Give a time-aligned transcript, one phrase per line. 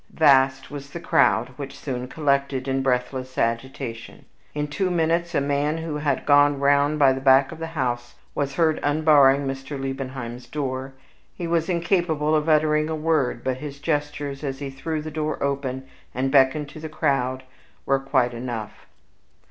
[0.11, 4.25] Vast was the crowd which soon collected in breathless agitation.
[4.55, 8.15] In two minutes a man who had gone round by the back of the house
[8.33, 9.79] was heard unbarring Mr.
[9.79, 10.95] Liebenheim's door:
[11.35, 15.37] he was incapable of uttering a word; but his gestures, as he threw the door
[15.43, 15.83] open
[16.15, 17.43] and beckoned to the crowd,
[17.85, 18.87] were quite enough.